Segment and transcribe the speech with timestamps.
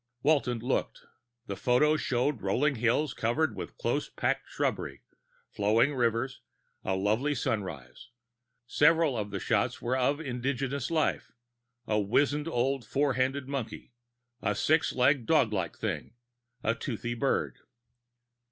[0.23, 1.01] Walton looked.
[1.45, 5.03] The photos showed rolling hills covered with close packed shrubbery,
[5.51, 6.41] flowing rivers,
[6.83, 8.09] a lovely sunrise.
[8.65, 11.31] Several of the shots were of indigenous life
[11.85, 13.93] a wizened little four handed monkey,
[14.41, 16.15] a six legged doglike thing,
[16.63, 17.59] a toothy bird.